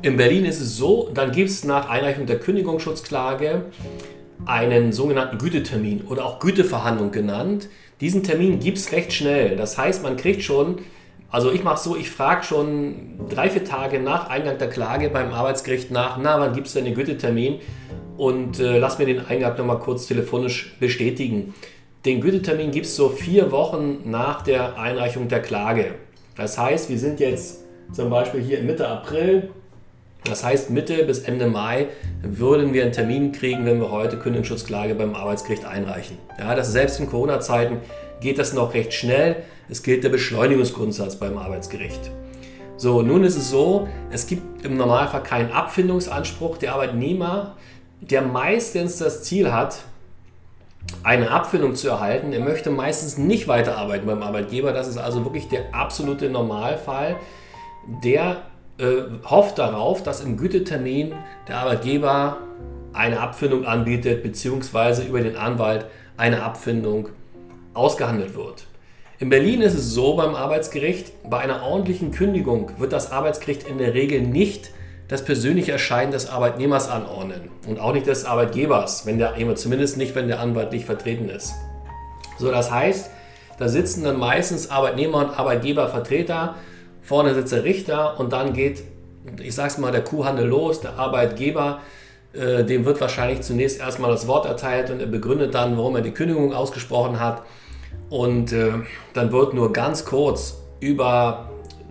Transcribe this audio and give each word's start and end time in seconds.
In 0.00 0.16
Berlin 0.16 0.44
ist 0.44 0.60
es 0.60 0.76
so, 0.76 1.10
dann 1.12 1.32
gibt 1.32 1.50
es 1.50 1.64
nach 1.64 1.88
Einreichung 1.88 2.26
der 2.26 2.38
Kündigungsschutzklage 2.38 3.64
einen 4.46 4.92
sogenannten 4.92 5.38
Gütetermin 5.38 6.02
oder 6.02 6.24
auch 6.24 6.38
Güteverhandlung 6.38 7.10
genannt. 7.10 7.68
Diesen 8.00 8.22
Termin 8.22 8.60
gibt 8.60 8.78
es 8.78 8.92
recht 8.92 9.12
schnell. 9.12 9.56
Das 9.56 9.76
heißt, 9.76 10.04
man 10.04 10.16
kriegt 10.16 10.42
schon, 10.44 10.78
also 11.32 11.50
ich 11.50 11.64
mache 11.64 11.82
so, 11.82 11.96
ich 11.96 12.10
frage 12.10 12.44
schon 12.44 13.18
drei, 13.28 13.50
vier 13.50 13.64
Tage 13.64 13.98
nach 13.98 14.30
Eingang 14.30 14.56
der 14.58 14.68
Klage 14.68 15.08
beim 15.08 15.32
Arbeitsgericht 15.32 15.90
nach, 15.90 16.16
na, 16.16 16.38
wann 16.38 16.52
gibt 16.52 16.68
es 16.68 16.74
denn 16.74 16.84
den 16.84 16.94
Gütetermin? 16.94 17.56
Und 18.16 18.60
äh, 18.60 18.78
lass 18.78 19.00
mir 19.00 19.06
den 19.06 19.26
Eingang 19.26 19.56
nochmal 19.58 19.80
kurz 19.80 20.06
telefonisch 20.06 20.76
bestätigen. 20.78 21.54
Den 22.04 22.20
Gütetermin 22.20 22.70
gibt 22.70 22.86
es 22.86 22.94
so 22.94 23.08
vier 23.08 23.50
Wochen 23.50 24.08
nach 24.08 24.42
der 24.42 24.78
Einreichung 24.78 25.26
der 25.26 25.42
Klage. 25.42 25.96
Das 26.36 26.56
heißt, 26.56 26.88
wir 26.88 26.98
sind 27.00 27.18
jetzt 27.18 27.64
zum 27.92 28.10
Beispiel 28.10 28.40
hier 28.40 28.62
Mitte 28.62 28.86
April, 28.86 29.50
das 30.24 30.44
heißt, 30.44 30.70
Mitte 30.70 31.04
bis 31.04 31.20
Ende 31.20 31.46
Mai 31.46 31.86
würden 32.22 32.72
wir 32.72 32.82
einen 32.82 32.92
Termin 32.92 33.32
kriegen, 33.32 33.64
wenn 33.64 33.80
wir 33.80 33.90
heute 33.90 34.18
Kündigungsschutzklage 34.18 34.94
beim 34.94 35.14
Arbeitsgericht 35.14 35.64
einreichen. 35.64 36.18
Ja, 36.38 36.54
das 36.54 36.72
selbst 36.72 37.00
in 37.00 37.08
Corona-Zeiten 37.08 37.78
geht 38.20 38.38
das 38.38 38.52
noch 38.52 38.74
recht 38.74 38.92
schnell. 38.92 39.36
Es 39.68 39.82
gilt 39.82 40.04
der 40.04 40.10
Beschleunigungsgrundsatz 40.10 41.16
beim 41.16 41.38
Arbeitsgericht. 41.38 42.10
So, 42.76 43.02
nun 43.02 43.24
ist 43.24 43.36
es 43.36 43.50
so, 43.50 43.88
es 44.10 44.26
gibt 44.26 44.64
im 44.64 44.76
Normalfall 44.76 45.22
keinen 45.22 45.50
Abfindungsanspruch. 45.50 46.58
Der 46.58 46.74
Arbeitnehmer, 46.74 47.56
der 48.00 48.22
meistens 48.22 48.98
das 48.98 49.24
Ziel 49.24 49.52
hat, 49.52 49.80
eine 51.02 51.30
Abfindung 51.30 51.74
zu 51.74 51.88
erhalten, 51.88 52.32
er 52.32 52.40
möchte 52.40 52.70
meistens 52.70 53.18
nicht 53.18 53.48
weiterarbeiten 53.48 54.06
beim 54.06 54.22
Arbeitgeber. 54.22 54.72
Das 54.72 54.88
ist 54.88 54.96
also 54.96 55.24
wirklich 55.24 55.48
der 55.48 55.74
absolute 55.74 56.30
Normalfall. 56.30 57.16
Der 58.04 58.42
äh, 58.78 59.02
hofft 59.28 59.58
darauf, 59.58 60.02
dass 60.02 60.20
im 60.20 60.36
Gütetermin 60.36 61.12
der 61.48 61.58
Arbeitgeber 61.58 62.38
eine 62.92 63.20
Abfindung 63.20 63.66
anbietet, 63.66 64.22
beziehungsweise 64.22 65.02
über 65.04 65.20
den 65.20 65.36
Anwalt 65.36 65.86
eine 66.16 66.42
Abfindung 66.42 67.08
ausgehandelt 67.74 68.34
wird. 68.34 68.66
In 69.20 69.30
Berlin 69.30 69.62
ist 69.62 69.74
es 69.74 69.92
so 69.92 70.14
beim 70.14 70.34
Arbeitsgericht, 70.34 71.12
bei 71.28 71.38
einer 71.38 71.62
ordentlichen 71.62 72.12
Kündigung 72.12 72.70
wird 72.78 72.92
das 72.92 73.10
Arbeitsgericht 73.10 73.66
in 73.66 73.78
der 73.78 73.94
Regel 73.94 74.20
nicht 74.22 74.70
das 75.08 75.24
persönliche 75.24 75.72
Erscheinen 75.72 76.12
des 76.12 76.28
Arbeitnehmers 76.28 76.88
anordnen 76.88 77.50
und 77.66 77.80
auch 77.80 77.92
nicht 77.92 78.06
des 78.06 78.24
Arbeitgebers, 78.24 79.06
wenn 79.06 79.18
der, 79.18 79.34
zumindest 79.56 79.96
nicht, 79.96 80.14
wenn 80.14 80.28
der 80.28 80.38
Anwalt 80.38 80.70
nicht 80.70 80.84
vertreten 80.84 81.28
ist. 81.30 81.54
So, 82.38 82.50
das 82.52 82.70
heißt, 82.70 83.10
da 83.58 83.68
sitzen 83.68 84.04
dann 84.04 84.18
meistens 84.18 84.70
Arbeitnehmer 84.70 85.18
und 85.18 85.38
Arbeitgebervertreter 85.38 86.54
Vorne 87.08 87.34
sitzt 87.34 87.52
der 87.52 87.64
Richter 87.64 88.20
und 88.20 88.34
dann 88.34 88.52
geht, 88.52 88.82
ich 89.42 89.54
sag's 89.54 89.78
mal, 89.78 89.90
der 89.90 90.04
Kuhhandel 90.04 90.46
los. 90.46 90.82
Der 90.82 90.98
Arbeitgeber, 90.98 91.80
äh, 92.34 92.64
dem 92.64 92.84
wird 92.84 93.00
wahrscheinlich 93.00 93.40
zunächst 93.40 93.80
erstmal 93.80 94.10
das 94.10 94.28
Wort 94.28 94.44
erteilt 94.44 94.90
und 94.90 95.00
er 95.00 95.06
begründet 95.06 95.54
dann, 95.54 95.78
warum 95.78 95.96
er 95.96 96.02
die 96.02 96.10
Kündigung 96.10 96.52
ausgesprochen 96.52 97.18
hat. 97.18 97.44
Und 98.10 98.52
äh, 98.52 98.72
dann 99.14 99.32
wird 99.32 99.54
nur 99.54 99.72
ganz 99.72 100.04
kurz 100.04 100.58
über 100.80 101.48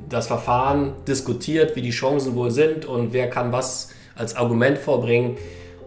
das 0.07 0.27
Verfahren 0.27 0.93
diskutiert, 1.07 1.75
wie 1.75 1.81
die 1.81 1.89
Chancen 1.89 2.35
wohl 2.35 2.51
sind 2.51 2.85
und 2.85 3.11
wer 3.11 3.27
kann 3.27 3.51
was 3.51 3.89
als 4.15 4.35
Argument 4.35 4.77
vorbringen. 4.77 5.35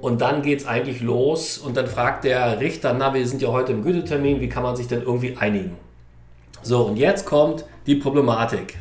Und 0.01 0.23
dann 0.23 0.43
geht 0.43 0.63
es 0.63 0.67
eigentlich 0.67 1.03
los 1.03 1.57
und 1.57 1.77
dann 1.77 1.87
fragt 1.87 2.25
der 2.25 2.59
Richter, 2.59 2.97
na, 2.99 3.15
wir 3.15 3.25
sind 3.29 3.43
ja 3.43 3.53
heute 3.53 3.71
im 3.71 3.85
Gütetermin, 3.85 4.41
wie 4.41 4.49
kann 4.49 4.65
man 4.65 4.75
sich 4.75 4.89
denn 4.89 5.03
irgendwie 5.03 5.37
einigen? 5.37 5.77
So, 6.63 6.83
und 6.87 6.97
jetzt 6.97 7.27
kommt 7.27 7.65
die 7.87 7.95
Problematik. 7.95 8.77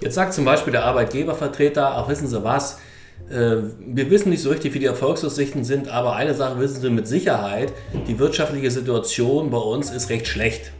Jetzt 0.00 0.14
sagt 0.14 0.32
zum 0.32 0.46
Beispiel 0.46 0.72
der 0.72 0.84
Arbeitgebervertreter, 0.84 1.98
auch 1.98 2.08
wissen 2.08 2.26
Sie 2.26 2.42
was, 2.42 2.78
äh, 3.28 3.56
wir 3.80 4.10
wissen 4.10 4.30
nicht 4.30 4.42
so 4.42 4.48
richtig, 4.48 4.72
wie 4.72 4.78
die 4.78 4.86
Erfolgsaussichten 4.86 5.62
sind, 5.62 5.88
aber 5.88 6.16
eine 6.16 6.34
Sache 6.34 6.58
wissen 6.58 6.80
Sie 6.80 6.88
mit 6.88 7.06
Sicherheit, 7.06 7.72
die 8.06 8.18
wirtschaftliche 8.18 8.70
Situation 8.70 9.50
bei 9.50 9.58
uns 9.58 9.90
ist 9.90 10.08
recht 10.08 10.26
schlecht. 10.26 10.72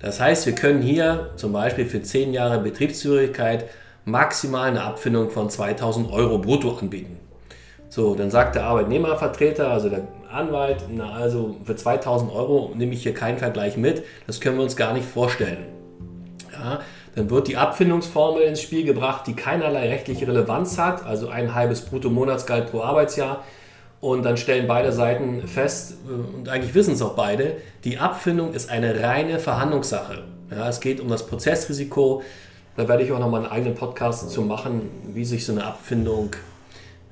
Das 0.00 0.20
heißt, 0.20 0.46
wir 0.46 0.54
können 0.54 0.80
hier 0.80 1.32
zum 1.36 1.52
Beispiel 1.52 1.84
für 1.84 2.02
10 2.02 2.32
Jahre 2.32 2.60
Betriebszugehörigkeit 2.60 3.66
maximal 4.06 4.68
eine 4.68 4.82
Abfindung 4.82 5.28
von 5.30 5.50
2000 5.50 6.10
Euro 6.10 6.38
brutto 6.38 6.76
anbieten. 6.76 7.18
So, 7.90 8.14
dann 8.14 8.30
sagt 8.30 8.54
der 8.54 8.64
Arbeitnehmervertreter, 8.64 9.70
also 9.70 9.90
der 9.90 10.08
Anwalt, 10.30 10.78
na 10.90 11.12
also 11.12 11.56
für 11.64 11.76
2000 11.76 12.32
Euro 12.32 12.72
nehme 12.74 12.94
ich 12.94 13.02
hier 13.02 13.12
keinen 13.12 13.36
Vergleich 13.36 13.76
mit, 13.76 14.02
das 14.26 14.40
können 14.40 14.56
wir 14.56 14.64
uns 14.64 14.76
gar 14.76 14.94
nicht 14.94 15.06
vorstellen. 15.06 15.66
Ja, 16.52 16.80
dann 17.14 17.28
wird 17.30 17.48
die 17.48 17.56
Abfindungsformel 17.56 18.42
ins 18.42 18.62
Spiel 18.62 18.84
gebracht, 18.84 19.26
die 19.26 19.34
keinerlei 19.34 19.88
rechtliche 19.88 20.26
Relevanz 20.26 20.78
hat, 20.78 21.04
also 21.04 21.28
ein 21.28 21.54
halbes 21.54 21.82
Bruttomonatsgehalt 21.82 22.70
pro 22.70 22.80
Arbeitsjahr. 22.80 23.44
Und 24.00 24.24
dann 24.24 24.36
stellen 24.36 24.66
beide 24.66 24.90
Seiten 24.90 25.46
fest, 25.46 25.94
äh, 26.08 26.36
und 26.36 26.48
eigentlich 26.48 26.74
wissen 26.74 26.94
es 26.94 27.02
auch 27.02 27.14
beide, 27.14 27.56
die 27.84 27.98
Abfindung 27.98 28.52
ist 28.52 28.70
eine 28.70 29.00
reine 29.00 29.38
Verhandlungssache. 29.38 30.24
Ja, 30.50 30.68
es 30.68 30.80
geht 30.80 31.00
um 31.00 31.08
das 31.08 31.26
Prozessrisiko. 31.26 32.22
Da 32.76 32.88
werde 32.88 33.04
ich 33.04 33.12
auch 33.12 33.18
nochmal 33.18 33.42
einen 33.42 33.52
eigenen 33.52 33.74
Podcast 33.74 34.30
zu 34.30 34.42
machen, 34.42 34.90
wie 35.14 35.24
sich 35.24 35.44
so 35.44 35.52
eine 35.52 35.64
Abfindung, 35.64 36.30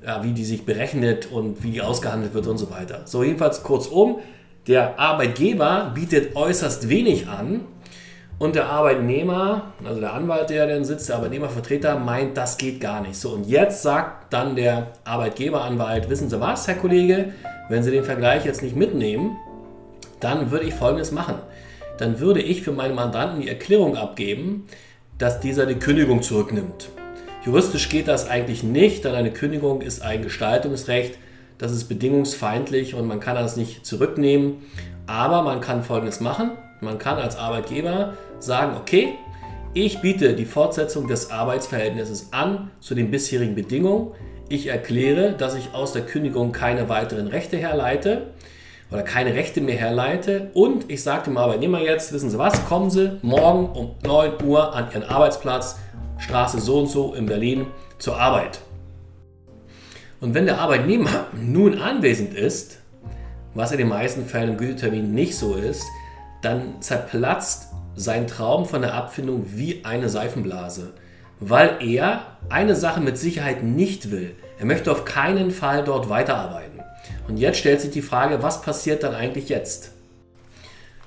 ja, 0.03 0.23
wie 0.23 0.31
die 0.31 0.43
sich 0.43 0.65
berechnet 0.65 1.31
und 1.31 1.63
wie 1.63 1.71
die 1.71 1.81
ausgehandelt 1.81 2.33
wird 2.33 2.47
und 2.47 2.57
so 2.57 2.69
weiter. 2.71 3.03
So, 3.05 3.23
jedenfalls 3.23 3.63
kurzum, 3.63 4.19
der 4.67 4.99
Arbeitgeber 4.99 5.91
bietet 5.95 6.35
äußerst 6.35 6.89
wenig 6.89 7.27
an, 7.27 7.61
und 8.41 8.55
der 8.55 8.65
Arbeitnehmer, 8.69 9.71
also 9.85 9.99
der 9.99 10.13
Anwalt, 10.13 10.49
der 10.49 10.65
dann 10.65 10.83
sitzt, 10.83 11.09
der 11.09 11.17
Arbeitnehmervertreter, 11.17 11.99
meint, 11.99 12.35
das 12.35 12.57
geht 12.57 12.81
gar 12.81 12.99
nicht. 13.01 13.15
So, 13.15 13.29
und 13.33 13.47
jetzt 13.47 13.83
sagt 13.83 14.33
dann 14.33 14.55
der 14.55 14.93
Arbeitgeberanwalt, 15.03 16.09
wissen 16.09 16.27
Sie 16.27 16.41
was, 16.41 16.67
Herr 16.67 16.73
Kollege, 16.73 17.33
wenn 17.69 17.83
Sie 17.83 17.91
den 17.91 18.03
Vergleich 18.03 18.43
jetzt 18.43 18.63
nicht 18.63 18.75
mitnehmen, 18.75 19.37
dann 20.19 20.49
würde 20.49 20.65
ich 20.65 20.73
Folgendes 20.73 21.11
machen. 21.11 21.35
Dann 21.99 22.19
würde 22.19 22.41
ich 22.41 22.63
für 22.63 22.71
meinen 22.71 22.95
Mandanten 22.95 23.41
die 23.41 23.47
Erklärung 23.47 23.95
abgeben, 23.95 24.65
dass 25.19 25.39
dieser 25.39 25.67
die 25.67 25.75
Kündigung 25.75 26.23
zurücknimmt. 26.23 26.89
Juristisch 27.45 27.89
geht 27.89 28.07
das 28.07 28.27
eigentlich 28.27 28.63
nicht, 28.63 29.05
denn 29.05 29.13
eine 29.13 29.29
Kündigung 29.29 29.81
ist 29.81 30.01
ein 30.01 30.23
Gestaltungsrecht, 30.23 31.19
das 31.59 31.71
ist 31.71 31.83
bedingungsfeindlich 31.83 32.95
und 32.95 33.05
man 33.05 33.19
kann 33.19 33.35
das 33.35 33.55
nicht 33.55 33.85
zurücknehmen. 33.85 34.63
Aber 35.05 35.43
man 35.43 35.61
kann 35.61 35.83
Folgendes 35.83 36.21
machen. 36.21 36.49
Man 36.81 36.97
kann 36.97 37.17
als 37.17 37.37
Arbeitgeber 37.37 38.15
sagen, 38.39 38.75
okay, 38.75 39.13
ich 39.73 40.01
biete 40.01 40.33
die 40.33 40.45
Fortsetzung 40.45 41.07
des 41.07 41.29
Arbeitsverhältnisses 41.29 42.33
an 42.33 42.71
zu 42.79 42.95
den 42.95 43.11
bisherigen 43.11 43.53
Bedingungen. 43.53 44.11
Ich 44.49 44.65
erkläre, 44.65 45.33
dass 45.33 45.55
ich 45.55 45.73
aus 45.73 45.93
der 45.93 46.01
Kündigung 46.01 46.51
keine 46.51 46.89
weiteren 46.89 47.27
Rechte 47.27 47.55
herleite 47.55 48.31
oder 48.91 49.03
keine 49.03 49.35
Rechte 49.35 49.61
mehr 49.61 49.75
herleite. 49.75 50.49
Und 50.55 50.91
ich 50.91 51.03
sage 51.03 51.25
dem 51.25 51.37
Arbeitnehmer 51.37 51.79
jetzt, 51.79 52.11
wissen 52.13 52.31
Sie 52.31 52.39
was, 52.39 52.65
kommen 52.65 52.89
Sie 52.89 53.19
morgen 53.21 53.69
um 53.69 53.91
9 54.03 54.43
Uhr 54.43 54.75
an 54.75 54.87
Ihren 54.91 55.03
Arbeitsplatz, 55.03 55.77
Straße 56.17 56.59
so 56.59 56.79
und 56.79 56.87
so 56.87 57.13
in 57.13 57.27
Berlin 57.27 57.67
zur 57.99 58.19
Arbeit. 58.19 58.59
Und 60.19 60.33
wenn 60.33 60.47
der 60.47 60.59
Arbeitnehmer 60.59 61.27
nun 61.39 61.77
anwesend 61.77 62.33
ist, 62.33 62.79
was 63.53 63.71
in 63.71 63.77
den 63.77 63.89
meisten 63.89 64.25
Fällen 64.25 64.49
im 64.49 64.57
Gütetermin 64.57 65.13
nicht 65.13 65.37
so 65.37 65.55
ist, 65.55 65.83
dann 66.41 66.81
zerplatzt 66.81 67.69
sein 67.95 68.27
Traum 68.27 68.65
von 68.65 68.81
der 68.81 68.93
Abfindung 68.93 69.45
wie 69.47 69.83
eine 69.83 70.09
Seifenblase, 70.09 70.93
weil 71.39 71.77
er 71.81 72.37
eine 72.49 72.75
Sache 72.75 73.01
mit 73.01 73.17
Sicherheit 73.17 73.63
nicht 73.63 74.11
will. 74.11 74.35
Er 74.59 74.65
möchte 74.65 74.91
auf 74.91 75.05
keinen 75.05 75.51
Fall 75.51 75.83
dort 75.83 76.09
weiterarbeiten. 76.09 76.79
Und 77.27 77.37
jetzt 77.37 77.57
stellt 77.57 77.81
sich 77.81 77.91
die 77.91 78.01
Frage, 78.01 78.43
was 78.43 78.61
passiert 78.61 79.03
dann 79.03 79.15
eigentlich 79.15 79.49
jetzt? 79.49 79.91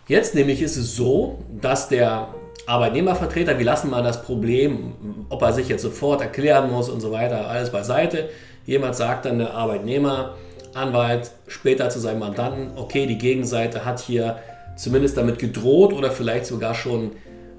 Jetzt 0.06 0.34
nämlich 0.34 0.60
ist 0.60 0.76
es 0.76 0.96
so, 0.96 1.44
dass 1.60 1.88
der 1.88 2.28
Arbeitnehmervertreter, 2.66 3.58
wir 3.58 3.64
lassen 3.64 3.90
mal 3.90 4.02
das 4.02 4.22
Problem, 4.22 5.26
ob 5.28 5.42
er 5.42 5.52
sich 5.52 5.68
jetzt 5.68 5.82
sofort 5.82 6.20
erklären 6.20 6.70
muss 6.70 6.88
und 6.88 7.00
so 7.00 7.12
weiter, 7.12 7.48
alles 7.48 7.70
beiseite. 7.70 8.28
Jemand 8.66 8.96
sagt 8.96 9.26
dann 9.26 9.38
der 9.38 9.54
Arbeitnehmeranwalt 9.54 11.30
später 11.46 11.90
zu 11.90 12.00
seinem 12.00 12.20
Mandanten, 12.20 12.72
okay, 12.76 13.06
die 13.06 13.18
Gegenseite 13.18 13.84
hat 13.84 14.00
hier 14.00 14.38
zumindest 14.76 15.16
damit 15.16 15.38
gedroht 15.38 15.92
oder 15.92 16.10
vielleicht 16.10 16.46
sogar 16.46 16.74
schon 16.74 17.12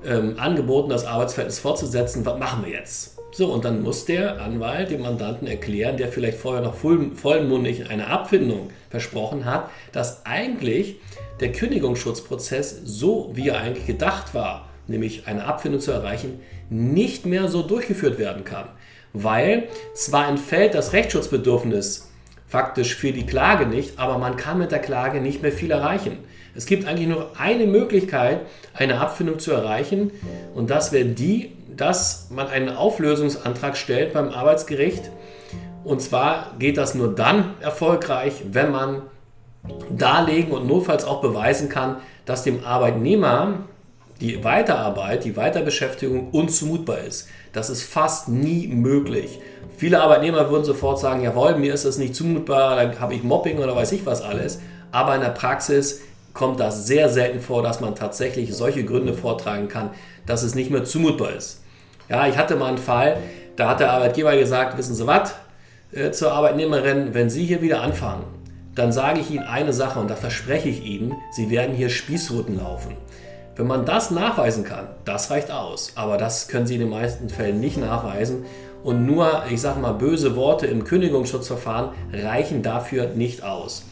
ähm, 0.05 0.35
angeboten, 0.37 0.89
das 0.89 1.05
Arbeitsverhältnis 1.05 1.59
fortzusetzen. 1.59 2.25
Was 2.25 2.39
machen 2.39 2.65
wir 2.65 2.71
jetzt? 2.71 3.15
So, 3.31 3.51
und 3.51 3.65
dann 3.65 3.83
muss 3.83 4.05
der 4.05 4.41
Anwalt 4.41 4.91
dem 4.91 5.01
Mandanten 5.01 5.45
erklären, 5.45 5.97
der 5.97 6.07
vielleicht 6.07 6.37
vorher 6.37 6.61
noch 6.61 6.75
voll, 6.75 7.11
vollmundig 7.15 7.89
eine 7.89 8.07
Abfindung 8.07 8.69
versprochen 8.89 9.43
hat, 9.43 9.69
dass 9.91 10.25
eigentlich 10.25 11.01
der 11.41 11.51
Kündigungsschutzprozess 11.51 12.81
so, 12.85 13.31
wie 13.33 13.49
er 13.49 13.59
eigentlich 13.59 13.87
gedacht 13.87 14.33
war, 14.33 14.69
nämlich 14.87 15.27
eine 15.27 15.43
Abfindung 15.43 15.81
zu 15.81 15.91
erreichen, 15.91 16.39
nicht 16.69 17.25
mehr 17.25 17.49
so 17.49 17.61
durchgeführt 17.61 18.19
werden 18.19 18.45
kann. 18.45 18.69
Weil 19.11 19.67
zwar 19.93 20.29
entfällt 20.29 20.73
das 20.73 20.93
Rechtsschutzbedürfnis 20.93 22.09
faktisch 22.47 22.95
für 22.95 23.11
die 23.11 23.25
Klage 23.25 23.65
nicht, 23.65 23.99
aber 23.99 24.17
man 24.17 24.37
kann 24.37 24.59
mit 24.59 24.71
der 24.71 24.79
Klage 24.79 25.19
nicht 25.19 25.41
mehr 25.41 25.51
viel 25.51 25.71
erreichen. 25.71 26.19
Es 26.55 26.65
gibt 26.65 26.87
eigentlich 26.87 27.07
nur 27.07 27.31
eine 27.37 27.65
Möglichkeit, 27.65 28.41
eine 28.73 28.99
Abfindung 28.99 29.39
zu 29.39 29.51
erreichen 29.51 30.11
und 30.53 30.69
das 30.69 30.91
wäre 30.91 31.05
die, 31.05 31.51
dass 31.75 32.29
man 32.29 32.47
einen 32.47 32.69
Auflösungsantrag 32.69 33.75
stellt 33.75 34.13
beim 34.13 34.29
Arbeitsgericht. 34.29 35.11
Und 35.83 36.01
zwar 36.01 36.55
geht 36.57 36.77
das 36.77 36.95
nur 36.95 37.13
dann 37.13 37.55
erfolgreich, 37.59 38.33
wenn 38.51 38.71
man 38.71 39.01
darlegen 39.89 40.51
und 40.51 40.67
notfalls 40.67 41.05
auch 41.05 41.21
beweisen 41.21 41.69
kann, 41.69 41.97
dass 42.25 42.43
dem 42.43 42.63
Arbeitnehmer 42.63 43.59
die 44.21 44.43
Weiterarbeit, 44.43 45.25
die 45.25 45.35
Weiterbeschäftigung 45.35 46.29
unzumutbar 46.29 46.99
ist. 46.99 47.27
Das 47.51 47.69
ist 47.69 47.83
fast 47.83 48.29
nie 48.29 48.67
möglich. 48.67 49.39
Viele 49.77 50.01
Arbeitnehmer 50.01 50.49
würden 50.49 50.63
sofort 50.63 50.99
sagen, 50.99 51.21
jawohl, 51.21 51.57
mir 51.57 51.73
ist 51.73 51.85
das 51.85 51.97
nicht 51.97 52.15
zumutbar, 52.15 52.77
dann 52.77 52.99
habe 52.99 53.13
ich 53.13 53.23
Mobbing 53.23 53.57
oder 53.57 53.75
weiß 53.75 53.91
ich 53.91 54.05
was 54.05 54.21
alles. 54.21 54.61
Aber 54.91 55.15
in 55.15 55.21
der 55.21 55.29
Praxis 55.29 56.01
kommt 56.35 56.59
das 56.59 56.85
sehr 56.85 57.09
selten 57.09 57.39
vor, 57.39 57.63
dass 57.63 57.81
man 57.81 57.95
tatsächlich 57.95 58.53
solche 58.53 58.85
Gründe 58.85 59.15
vortragen 59.15 59.67
kann, 59.67 59.89
dass 60.27 60.43
es 60.43 60.53
nicht 60.53 60.69
mehr 60.69 60.83
zumutbar 60.83 61.33
ist. 61.33 61.63
Ja, 62.07 62.27
ich 62.27 62.37
hatte 62.37 62.55
mal 62.55 62.67
einen 62.67 62.77
Fall, 62.77 63.17
da 63.55 63.69
hat 63.69 63.79
der 63.79 63.91
Arbeitgeber 63.91 64.35
gesagt, 64.37 64.77
wissen 64.77 64.93
Sie 64.93 65.07
was, 65.07 65.33
äh, 65.91 66.11
zur 66.11 66.33
Arbeitnehmerin, 66.33 67.13
wenn 67.13 67.31
Sie 67.31 67.45
hier 67.45 67.61
wieder 67.61 67.81
anfangen, 67.81 68.25
dann 68.75 68.91
sage 68.91 69.21
ich 69.21 69.31
Ihnen 69.31 69.45
eine 69.45 69.73
Sache 69.73 69.99
und 69.99 70.09
da 70.09 70.15
verspreche 70.15 70.69
ich 70.69 70.83
Ihnen, 70.83 71.15
Sie 71.31 71.49
werden 71.49 71.73
hier 71.73 71.89
Spießruten 71.89 72.57
laufen. 72.57 72.95
Wenn 73.55 73.67
man 73.67 73.85
das 73.85 74.11
nachweisen 74.11 74.65
kann, 74.65 74.89
das 75.05 75.31
reicht 75.31 75.49
aus. 75.49 75.93
Aber 75.95 76.17
das 76.17 76.49
können 76.49 76.67
Sie 76.67 76.73
in 76.73 76.81
den 76.81 76.89
meisten 76.89 77.29
Fällen 77.29 77.61
nicht 77.61 77.77
nachweisen. 77.77 78.43
Und 78.83 79.05
nur, 79.05 79.43
ich 79.49 79.61
sage 79.61 79.79
mal, 79.79 79.93
böse 79.93 80.35
Worte 80.35 80.67
im 80.67 80.83
Kündigungsschutzverfahren 80.83 81.91
reichen 82.11 82.61
dafür 82.61 83.07
nicht 83.15 83.43
aus. 83.43 83.85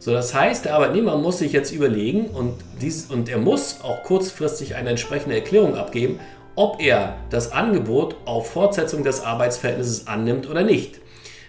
So, 0.00 0.12
das 0.12 0.32
heißt, 0.32 0.64
der 0.64 0.74
Arbeitnehmer 0.74 1.16
muss 1.16 1.38
sich 1.38 1.52
jetzt 1.52 1.72
überlegen 1.72 2.26
und, 2.26 2.54
dies, 2.80 3.06
und 3.06 3.28
er 3.28 3.38
muss 3.38 3.80
auch 3.82 4.04
kurzfristig 4.04 4.76
eine 4.76 4.90
entsprechende 4.90 5.34
Erklärung 5.34 5.74
abgeben, 5.74 6.20
ob 6.54 6.80
er 6.80 7.16
das 7.30 7.52
Angebot 7.52 8.16
auf 8.24 8.50
Fortsetzung 8.50 9.02
des 9.02 9.20
Arbeitsverhältnisses 9.20 10.06
annimmt 10.06 10.48
oder 10.48 10.62
nicht. 10.62 11.00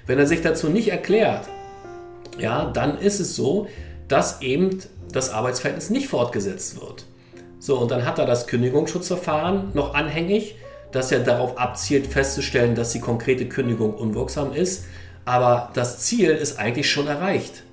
Wenn 0.07 0.17
er 0.17 0.25
sich 0.25 0.41
dazu 0.41 0.69
nicht 0.69 0.89
erklärt, 0.89 1.47
ja, 2.39 2.65
dann 2.65 2.97
ist 2.99 3.19
es 3.19 3.35
so, 3.35 3.67
dass 4.07 4.41
eben 4.41 4.79
das 5.11 5.31
Arbeitsverhältnis 5.31 5.89
nicht 5.89 6.07
fortgesetzt 6.07 6.79
wird. 6.81 7.05
So, 7.59 7.77
und 7.77 7.91
dann 7.91 8.05
hat 8.05 8.19
er 8.19 8.25
das 8.25 8.47
Kündigungsschutzverfahren 8.47 9.71
noch 9.73 9.93
anhängig, 9.93 10.55
das 10.91 11.11
ja 11.11 11.19
darauf 11.19 11.57
abzielt, 11.57 12.07
festzustellen, 12.07 12.73
dass 12.73 12.91
die 12.91 12.99
konkrete 12.99 13.47
Kündigung 13.47 13.93
unwirksam 13.93 14.53
ist. 14.53 14.85
Aber 15.25 15.69
das 15.73 15.99
Ziel 15.99 16.31
ist 16.31 16.57
eigentlich 16.57 16.89
schon 16.89 17.07
erreicht. 17.07 17.63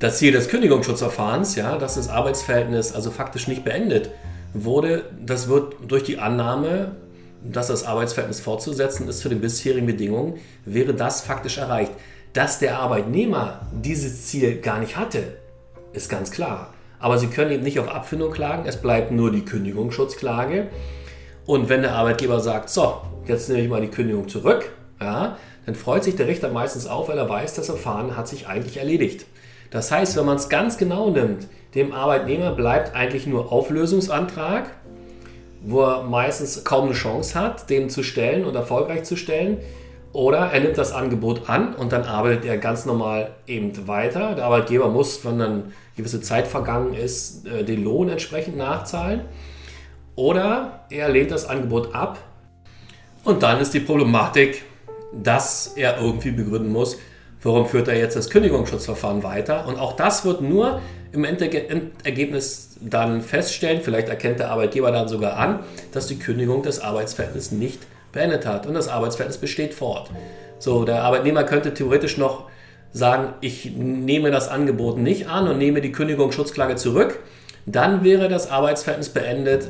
Das 0.00 0.18
Ziel 0.18 0.32
des 0.32 0.48
Kündigungsschutzverfahrens, 0.48 1.54
ja, 1.54 1.78
dass 1.78 1.94
das 1.94 2.08
Arbeitsverhältnis 2.08 2.92
also 2.92 3.10
faktisch 3.10 3.46
nicht 3.46 3.64
beendet 3.64 4.10
wurde, 4.52 5.04
das 5.24 5.48
wird 5.48 5.74
durch 5.86 6.02
die 6.02 6.18
Annahme, 6.18 6.96
dass 7.44 7.68
das 7.68 7.84
Arbeitsverhältnis 7.84 8.40
fortzusetzen 8.40 9.08
ist 9.08 9.22
für 9.22 9.28
die 9.28 9.36
bisherigen 9.36 9.86
Bedingungen, 9.86 10.34
wäre 10.64 10.94
das 10.94 11.20
faktisch 11.20 11.58
erreicht. 11.58 11.92
Dass 12.32 12.58
der 12.58 12.78
Arbeitnehmer 12.78 13.60
dieses 13.72 14.26
Ziel 14.26 14.60
gar 14.60 14.80
nicht 14.80 14.96
hatte, 14.96 15.36
ist 15.92 16.08
ganz 16.08 16.32
klar. 16.32 16.74
Aber 16.98 17.18
Sie 17.18 17.28
können 17.28 17.52
eben 17.52 17.62
nicht 17.62 17.78
auf 17.78 17.88
Abfindung 17.88 18.32
klagen, 18.32 18.64
es 18.66 18.76
bleibt 18.76 19.12
nur 19.12 19.30
die 19.30 19.44
Kündigungsschutzklage. 19.44 20.68
Und 21.46 21.68
wenn 21.68 21.82
der 21.82 21.92
Arbeitgeber 21.92 22.40
sagt, 22.40 22.70
so, 22.70 23.02
jetzt 23.26 23.48
nehme 23.48 23.62
ich 23.62 23.68
mal 23.68 23.82
die 23.82 23.88
Kündigung 23.88 24.28
zurück, 24.28 24.72
ja, 25.00 25.36
dann 25.66 25.74
freut 25.74 26.02
sich 26.02 26.16
der 26.16 26.26
Richter 26.26 26.48
meistens 26.50 26.86
auf, 26.86 27.08
weil 27.08 27.18
er 27.18 27.28
weiß, 27.28 27.54
das 27.54 27.66
Verfahren 27.66 28.16
hat 28.16 28.26
sich 28.26 28.48
eigentlich 28.48 28.78
erledigt. 28.78 29.26
Das 29.74 29.90
heißt, 29.90 30.16
wenn 30.16 30.24
man 30.24 30.36
es 30.36 30.48
ganz 30.48 30.78
genau 30.78 31.10
nimmt, 31.10 31.48
dem 31.74 31.90
Arbeitnehmer 31.90 32.52
bleibt 32.52 32.94
eigentlich 32.94 33.26
nur 33.26 33.50
Auflösungsantrag, 33.50 34.70
wo 35.62 35.82
er 35.82 36.04
meistens 36.04 36.62
kaum 36.62 36.84
eine 36.84 36.94
Chance 36.94 37.36
hat, 37.36 37.68
den 37.68 37.90
zu 37.90 38.04
stellen 38.04 38.44
und 38.44 38.54
erfolgreich 38.54 39.02
zu 39.02 39.16
stellen. 39.16 39.58
Oder 40.12 40.52
er 40.52 40.60
nimmt 40.60 40.78
das 40.78 40.92
Angebot 40.92 41.50
an 41.50 41.74
und 41.74 41.90
dann 41.90 42.04
arbeitet 42.04 42.44
er 42.44 42.56
ganz 42.58 42.86
normal 42.86 43.32
eben 43.48 43.88
weiter. 43.88 44.36
Der 44.36 44.44
Arbeitgeber 44.44 44.90
muss, 44.90 45.24
wenn 45.24 45.40
dann 45.40 45.72
gewisse 45.96 46.20
Zeit 46.20 46.46
vergangen 46.46 46.94
ist, 46.94 47.44
äh, 47.48 47.64
den 47.64 47.82
Lohn 47.82 48.08
entsprechend 48.08 48.56
nachzahlen. 48.56 49.22
Oder 50.14 50.84
er 50.88 51.08
lehnt 51.08 51.32
das 51.32 51.48
Angebot 51.48 51.96
ab 51.96 52.20
und 53.24 53.42
dann 53.42 53.60
ist 53.60 53.74
die 53.74 53.80
Problematik, 53.80 54.62
dass 55.12 55.72
er 55.74 56.00
irgendwie 56.00 56.30
begründen 56.30 56.70
muss, 56.70 56.96
warum 57.44 57.66
führt 57.66 57.88
er 57.88 57.96
jetzt 57.96 58.16
das 58.16 58.30
Kündigungsschutzverfahren 58.30 59.22
weiter. 59.22 59.68
Und 59.68 59.78
auch 59.78 59.92
das 59.94 60.24
wird 60.24 60.40
nur 60.40 60.80
im 61.12 61.24
Endergebnis 61.24 62.76
dann 62.80 63.22
feststellen, 63.22 63.80
vielleicht 63.82 64.08
erkennt 64.08 64.40
der 64.40 64.50
Arbeitgeber 64.50 64.90
dann 64.90 65.06
sogar 65.06 65.36
an, 65.36 65.60
dass 65.92 66.08
die 66.08 66.18
Kündigung 66.18 66.62
des 66.62 66.80
Arbeitsverhältnisses 66.80 67.52
nicht 67.52 67.80
beendet 68.10 68.46
hat 68.46 68.66
und 68.66 68.74
das 68.74 68.88
Arbeitsverhältnis 68.88 69.38
besteht 69.38 69.74
fort. 69.74 70.10
So, 70.58 70.84
der 70.84 71.02
Arbeitnehmer 71.02 71.44
könnte 71.44 71.74
theoretisch 71.74 72.18
noch 72.18 72.48
sagen, 72.92 73.34
ich 73.40 73.72
nehme 73.76 74.30
das 74.30 74.48
Angebot 74.48 74.98
nicht 74.98 75.28
an 75.28 75.46
und 75.48 75.58
nehme 75.58 75.80
die 75.80 75.92
Kündigungsschutzklage 75.92 76.76
zurück. 76.76 77.20
Dann 77.66 78.04
wäre 78.04 78.28
das 78.28 78.50
Arbeitsverhältnis 78.50 79.10
beendet 79.10 79.68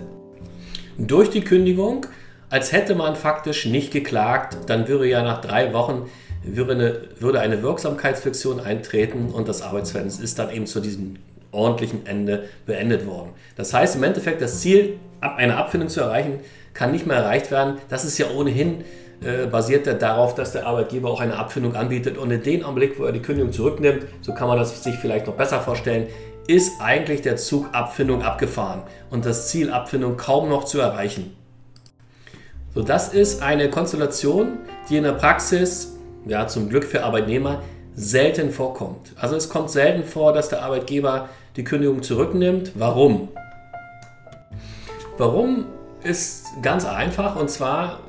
durch 0.99 1.31
die 1.31 1.43
Kündigung, 1.43 2.06
als 2.50 2.73
hätte 2.73 2.94
man 2.94 3.17
faktisch 3.17 3.67
nicht 3.67 3.93
geklagt. 3.93 4.59
Dann 4.67 4.88
würde 4.88 5.09
ja 5.09 5.23
nach 5.23 5.41
drei 5.41 5.73
Wochen 5.73 6.09
würde 6.44 6.73
eine, 6.73 7.00
würde 7.20 7.41
eine 7.41 7.62
Wirksamkeitsfiktion 7.62 8.61
eintreten 8.61 9.31
und 9.31 9.49
das 9.49 9.62
Arbeitsverhältnis 9.62 10.20
ist 10.20 10.38
dann 10.38 10.50
eben 10.50 10.67
zu 10.67 10.81
diesem 10.81 11.17
ordentlichen 11.52 12.06
Ende 12.06 12.44
beendet 12.67 13.06
worden. 13.06 13.31
Das 13.56 13.73
heißt 13.73 13.96
im 13.96 14.02
Endeffekt, 14.02 14.43
das 14.43 14.61
Ziel, 14.61 14.99
eine 15.20 15.56
Abfindung 15.56 15.88
zu 15.88 16.00
erreichen, 16.00 16.41
kann 16.75 16.93
nicht 16.93 17.06
mehr 17.06 17.17
erreicht 17.17 17.50
werden. 17.50 17.79
Das 17.88 18.05
ist 18.05 18.19
ja 18.19 18.26
ohnehin 18.31 18.85
äh, 19.25 19.46
basiert 19.46 19.87
ja 19.87 19.94
darauf, 19.94 20.35
dass 20.35 20.52
der 20.52 20.67
Arbeitgeber 20.67 21.08
auch 21.08 21.20
eine 21.20 21.37
Abfindung 21.37 21.76
anbietet 21.76 22.19
und 22.19 22.31
in 22.31 22.43
dem 22.43 22.64
Augenblick, 22.64 22.99
wo 22.99 23.05
er 23.05 23.12
die 23.12 23.23
Kündigung 23.23 23.52
zurücknimmt, 23.52 24.06
so 24.20 24.35
kann 24.35 24.49
man 24.49 24.58
das 24.58 24.82
sich 24.82 24.96
vielleicht 24.96 25.26
noch 25.26 25.35
besser 25.35 25.61
vorstellen, 25.61 26.08
ist 26.46 26.73
eigentlich 26.81 27.23
der 27.23 27.37
Zug 27.37 27.69
Abfindung 27.73 28.23
abgefahren 28.23 28.82
und 29.11 29.25
das 29.25 29.49
Ziel 29.49 29.70
Abfindung 29.70 30.17
kaum 30.17 30.50
noch 30.50 30.64
zu 30.64 30.79
erreichen. 30.79 31.35
So, 32.75 32.82
das 32.82 33.14
ist 33.14 33.41
eine 33.41 33.70
Konstellation, 33.70 34.58
die 34.91 34.96
in 34.96 35.05
der 35.05 35.12
Praxis, 35.12 35.94
ja 36.26 36.47
zum 36.47 36.69
Glück 36.69 36.85
für 36.85 37.05
Arbeitnehmer, 37.05 37.62
selten 37.94 38.50
vorkommt. 38.50 39.12
Also 39.17 39.37
es 39.37 39.49
kommt 39.49 39.71
selten 39.71 40.05
vor, 40.05 40.32
dass 40.32 40.49
der 40.49 40.62
Arbeitgeber 40.62 41.29
die 41.56 41.65
Kündigung 41.65 42.03
zurücknimmt. 42.03 42.73
Warum? 42.75 43.29
Warum 45.17 45.67
ist 46.03 46.46
ganz 46.60 46.84
einfach 46.84 47.37
und 47.37 47.48
zwar 47.48 48.01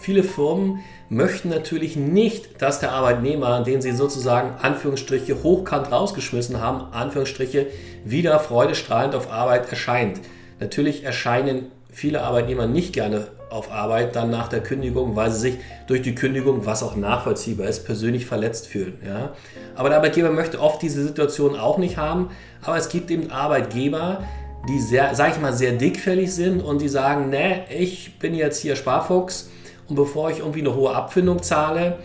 viele 0.00 0.22
Firmen 0.22 0.80
möchten 1.08 1.48
natürlich 1.48 1.96
nicht, 1.96 2.60
dass 2.60 2.80
der 2.80 2.92
Arbeitnehmer, 2.92 3.62
den 3.62 3.80
sie 3.80 3.92
sozusagen 3.92 4.56
Anführungsstriche 4.60 5.42
hochkant 5.42 5.92
rausgeschmissen 5.92 6.60
haben, 6.60 6.92
Anführungsstriche 6.92 7.66
wieder 8.04 8.38
freudestrahlend 8.40 9.14
auf 9.14 9.30
Arbeit 9.30 9.70
erscheint. 9.70 10.20
Natürlich 10.58 11.04
erscheinen 11.04 11.70
viele 11.96 12.20
Arbeitnehmer 12.20 12.66
nicht 12.66 12.92
gerne 12.92 13.28
auf 13.48 13.72
Arbeit 13.72 14.16
dann 14.16 14.28
nach 14.28 14.48
der 14.48 14.62
Kündigung, 14.62 15.16
weil 15.16 15.30
sie 15.30 15.38
sich 15.38 15.54
durch 15.86 16.02
die 16.02 16.14
Kündigung, 16.14 16.66
was 16.66 16.82
auch 16.82 16.94
nachvollziehbar 16.94 17.68
ist, 17.68 17.86
persönlich 17.86 18.26
verletzt 18.26 18.66
fühlen. 18.66 18.98
Ja? 19.02 19.32
Aber 19.74 19.88
der 19.88 19.96
Arbeitgeber 19.96 20.30
möchte 20.30 20.60
oft 20.60 20.82
diese 20.82 21.02
Situation 21.02 21.58
auch 21.58 21.78
nicht 21.78 21.96
haben. 21.96 22.28
Aber 22.60 22.76
es 22.76 22.90
gibt 22.90 23.10
eben 23.10 23.30
Arbeitgeber, 23.30 24.22
die 24.68 24.78
sehr, 24.78 25.14
sag 25.14 25.32
ich 25.32 25.40
mal, 25.40 25.54
sehr 25.54 25.72
dickfällig 25.72 26.34
sind 26.34 26.60
und 26.60 26.82
die 26.82 26.88
sagen, 26.88 27.30
ne, 27.30 27.64
ich 27.70 28.18
bin 28.18 28.34
jetzt 28.34 28.60
hier 28.60 28.76
Sparfuchs 28.76 29.48
und 29.88 29.96
bevor 29.96 30.30
ich 30.30 30.40
irgendwie 30.40 30.60
eine 30.60 30.74
hohe 30.74 30.94
Abfindung 30.94 31.42
zahle, 31.42 31.98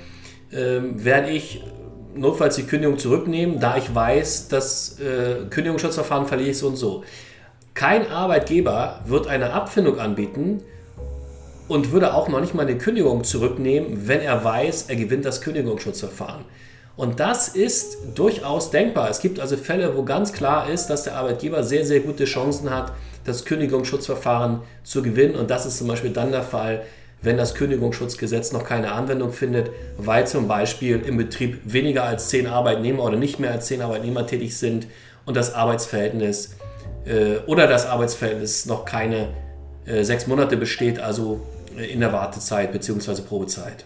ähm, 0.54 1.04
werde 1.04 1.32
ich 1.32 1.62
notfalls 2.16 2.56
die 2.56 2.64
Kündigung 2.64 2.98
zurücknehmen, 2.98 3.60
da 3.60 3.76
ich 3.76 3.94
weiß, 3.94 4.48
das 4.48 5.00
äh, 5.02 5.48
Kündigungsschutzverfahren 5.50 6.28
verliere 6.28 6.52
ich 6.52 6.58
so 6.58 6.68
und 6.68 6.78
so. 6.78 7.04
Kein 7.74 8.10
Arbeitgeber 8.12 9.02
wird 9.06 9.28
eine 9.28 9.54
Abfindung 9.54 10.00
anbieten 10.00 10.62
und 11.68 11.92
würde 11.92 12.14
auch 12.14 12.28
noch 12.28 12.42
nicht 12.42 12.54
mal 12.54 12.68
eine 12.68 12.78
Kündigung 12.78 13.24
zurücknehmen, 13.24 14.08
wenn 14.08 14.20
er 14.20 14.44
weiß, 14.44 14.86
er 14.90 14.98
gewinnt 14.98 15.26
das 15.26 15.42
Kündigungsschutzverfahren. 15.42 16.44
Und 16.98 17.22
das 17.22 17.48
ist 17.48 17.98
durchaus 18.16 18.72
denkbar. 18.72 19.10
Es 19.10 19.22
gibt 19.22 19.40
also 19.40 19.56
Fälle, 19.56 19.96
wo 19.96 20.04
ganz 20.04 20.34
klar 20.34 20.70
ist, 20.70 20.88
dass 20.88 21.04
der 21.04 21.16
Arbeitgeber 21.16 21.64
sehr, 21.64 21.86
sehr 21.86 22.02
gute 22.02 22.26
Chancen 22.26 22.70
hat, 22.70 22.92
das 23.24 23.46
Kündigungsschutzverfahren 23.46 24.62
zu 24.84 25.02
gewinnen. 25.02 25.36
Und 25.36 25.50
das 25.50 25.66
ist 25.66 25.78
zum 25.78 25.88
Beispiel 25.88 26.12
dann 26.12 26.32
der 26.32 26.44
Fall, 26.44 26.84
wenn 27.22 27.38
das 27.38 27.56
Kündigungsschutzgesetz 27.56 28.52
noch 28.52 28.66
keine 28.66 28.92
Anwendung 28.92 29.32
findet, 29.32 29.70
weil 29.98 30.28
zum 30.28 30.48
Beispiel 30.48 31.02
im 31.06 31.18
Betrieb 31.18 31.60
weniger 31.64 32.04
als 32.04 32.28
zehn 32.28 32.48
Arbeitnehmer 32.48 33.04
oder 33.04 33.16
nicht 33.16 33.40
mehr 33.40 33.52
als 33.52 33.68
zehn 33.68 33.82
Arbeitnehmer 33.82 34.28
tätig 34.28 34.58
sind 34.58 34.88
und 35.26 35.38
das 35.38 35.54
Arbeitsverhältnis 35.54 36.56
äh, 37.06 37.38
oder 37.48 37.68
das 37.68 37.86
Arbeitsverhältnis 37.86 38.66
noch 38.66 38.86
keine 38.86 39.30
äh, 39.86 40.04
sechs 40.04 40.28
Monate 40.28 40.58
besteht, 40.58 41.00
also 41.00 41.42
in 41.76 42.00
der 42.00 42.12
Wartezeit 42.14 42.72
bzw. 42.72 43.22
Probezeit. 43.22 43.86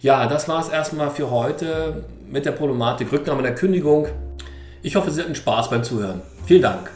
Ja, 0.00 0.26
das 0.26 0.48
war 0.48 0.60
es 0.60 0.68
erstmal 0.68 1.10
für 1.10 1.30
heute 1.30 2.04
mit 2.28 2.44
der 2.44 2.52
Problematik 2.52 3.10
Rücknahme 3.12 3.42
der 3.42 3.54
Kündigung. 3.54 4.08
Ich 4.82 4.96
hoffe, 4.96 5.10
Sie 5.10 5.22
hatten 5.22 5.34
Spaß 5.34 5.70
beim 5.70 5.82
Zuhören. 5.82 6.20
Vielen 6.46 6.62
Dank. 6.62 6.90